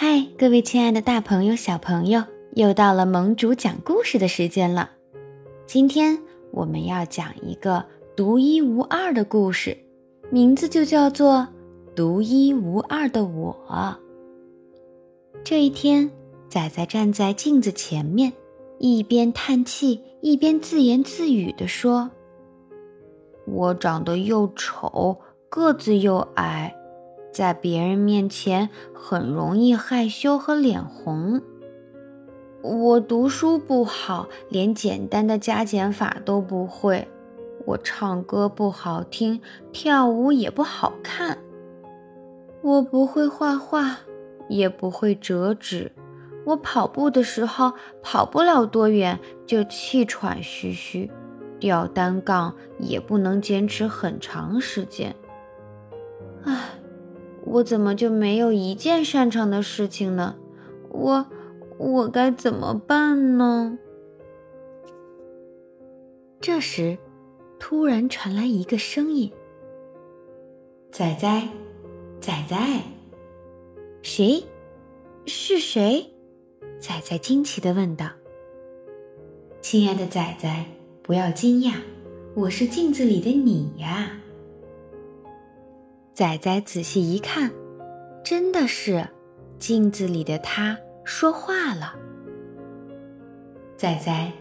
[0.00, 4.92] 嗨，各位亲爱的大朋友、小朋友，又到了盟主讲故事的时间了。
[5.66, 6.16] 今天
[6.52, 9.76] 我们要讲一个独一无二的故事，
[10.30, 11.48] 名字就叫做
[11.96, 13.56] 《独一无二的我》。
[15.42, 16.08] 这一天，
[16.48, 18.32] 仔仔站在镜子前面，
[18.78, 22.08] 一边叹气，一边自言自语地说
[23.46, 25.18] ：“我长得又丑，
[25.48, 26.72] 个子又矮。”
[27.38, 31.40] 在别人面前很容易害羞和脸红。
[32.62, 37.06] 我读书不好，连简单的加减法都不会。
[37.64, 41.38] 我唱歌不好听，跳舞也不好看。
[42.60, 43.98] 我不会画画，
[44.48, 45.92] 也不会折纸。
[46.44, 51.08] 我跑步的时候跑不了多远就气喘吁吁，
[51.60, 55.14] 吊单杠也不能坚持很长时间。
[57.48, 57.52] 唉。
[57.52, 60.36] 我怎么就没有一件擅长的事情呢？
[60.90, 61.26] 我
[61.78, 63.78] 我该怎么办呢？
[66.40, 66.98] 这时，
[67.58, 69.32] 突然传来一个声音
[70.92, 71.48] ：“仔仔，
[72.20, 72.56] 仔仔，
[74.02, 74.44] 谁？
[75.26, 76.12] 是谁？”
[76.80, 78.06] 仔仔惊奇的问道
[79.60, 80.64] ：“亲爱的仔仔，
[81.02, 81.74] 不要惊讶，
[82.34, 84.12] 我是镜子里的你呀。”
[86.18, 87.52] 仔仔仔细一看，
[88.24, 89.06] 真的是
[89.56, 91.94] 镜子里的他说话了。
[93.76, 94.32] 仔仔，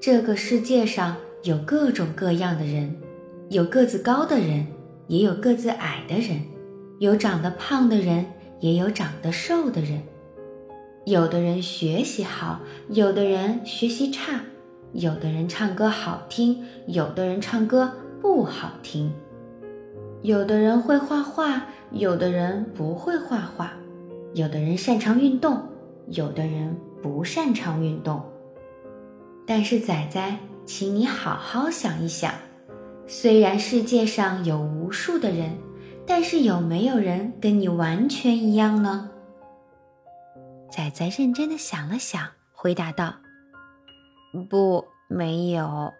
[0.00, 2.96] 这个世界上有各种各样的人，
[3.50, 4.66] 有个子高的人，
[5.08, 6.40] 也有个子矮的人，
[7.00, 8.24] 有长得胖的人，
[8.60, 10.02] 也有长得瘦的人。
[11.04, 14.40] 有的人学习好，有的人学习差，
[14.94, 19.12] 有的人唱歌好听，有的人唱歌不好听。
[20.22, 23.68] 有的人会画画，有的人不会画画；
[24.34, 25.62] 有的人擅长运动，
[26.08, 28.22] 有的人不擅长运动。
[29.46, 32.32] 但是仔仔，请你好好想一想：
[33.06, 35.56] 虽然世界上有无数的人，
[36.06, 39.10] 但是有没有人跟你完全一样呢？
[40.70, 43.14] 仔仔认真的想了想，回答道
[44.50, 45.90] ：“不，没有。”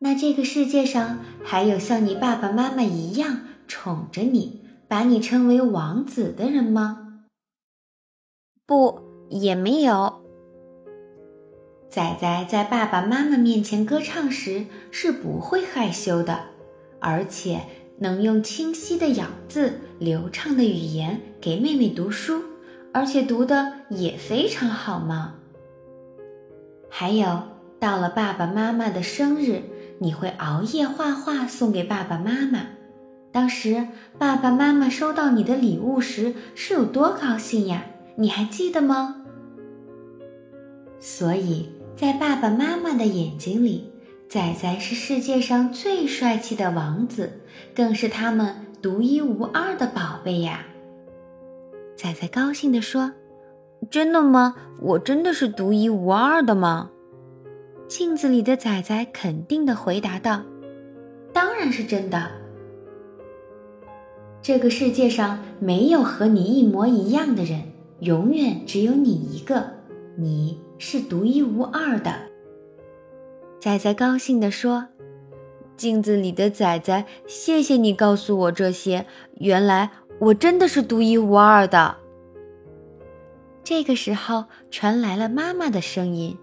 [0.00, 7.24] 那这个世界上还有像你爸爸妈妈一样宠着你，把你称为王子的人吗？
[8.64, 10.22] 不，也没有。
[11.90, 16.42] 仔仔在爸爸妈妈面前歌唱时是不会害羞的，
[17.00, 17.62] 而且
[17.98, 22.40] 能用清晰的咬字、流畅的语言给妹妹读书，
[22.92, 25.34] 而且读的也非常好嘛。
[26.88, 27.42] 还有，
[27.80, 29.62] 到了爸爸妈妈的生日。
[29.98, 32.60] 你会熬夜画画送给爸爸妈妈，
[33.32, 33.86] 当时
[34.18, 37.84] 爸爸妈妈收到你的礼物时是有多高兴呀？
[38.16, 39.16] 你还记得吗？
[41.00, 43.92] 所以在爸爸妈妈的眼睛里，
[44.28, 47.40] 仔仔是世界上最帅气的王子，
[47.74, 50.64] 更是他们独一无二的宝贝呀！
[51.96, 53.12] 仔仔高兴地说
[53.90, 54.54] ：“真的吗？
[54.80, 56.90] 我真的是独一无二的吗？”
[57.88, 60.42] 镜子里的仔仔肯定的回答道
[61.32, 62.30] ：“当然是真的。
[64.42, 67.62] 这个世界上没有和你一模一样的人，
[68.00, 69.70] 永远只有你一个，
[70.16, 72.14] 你是独一无二的。”
[73.58, 74.88] 仔仔高兴地说
[75.74, 79.06] ：“镜子里的仔仔，谢谢你告诉我这些，
[79.38, 81.96] 原来我真的是独一无二的。”
[83.64, 86.36] 这个时候传来了妈妈的声音。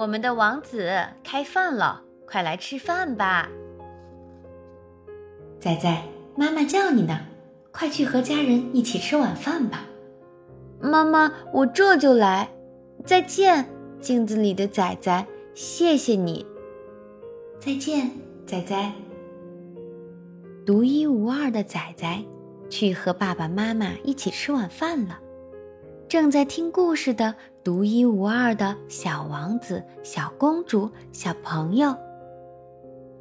[0.00, 0.90] 我们的王子
[1.22, 3.50] 开饭了，快来吃饭吧！
[5.60, 5.94] 仔仔，
[6.34, 7.20] 妈妈叫你呢，
[7.70, 9.84] 快去和家人一起吃晚饭吧。
[10.80, 12.48] 妈妈，我这就来。
[13.04, 13.68] 再见，
[14.00, 16.46] 镜子里的仔仔，谢谢你。
[17.58, 18.10] 再见，
[18.46, 18.92] 仔仔。
[20.64, 22.24] 独一无二的仔仔，
[22.70, 25.20] 去和爸爸妈妈一起吃晚饭了。
[26.10, 31.94] 正在听故事的独一无二的小王子、小公主、小朋友，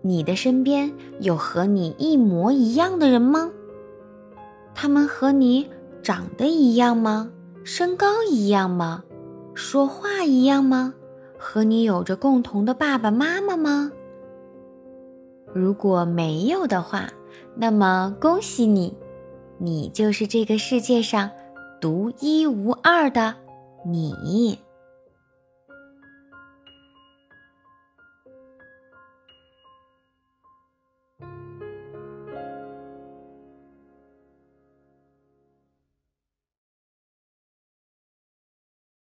[0.00, 0.90] 你的身边
[1.20, 3.50] 有和你一模一样的人吗？
[4.74, 5.68] 他们和你
[6.02, 7.30] 长得一样吗？
[7.64, 9.04] 身高一样吗？
[9.52, 10.94] 说话一样吗？
[11.38, 13.92] 和你有着共同的爸爸妈妈吗？
[15.52, 17.10] 如果没有的话，
[17.54, 18.96] 那么恭喜你，
[19.58, 21.30] 你就是这个世界上。
[21.80, 23.34] 独一无二的
[23.84, 24.69] 你。